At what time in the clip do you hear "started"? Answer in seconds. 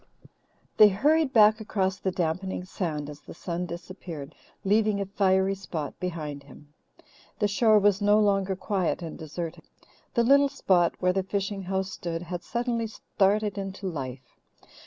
12.87-13.59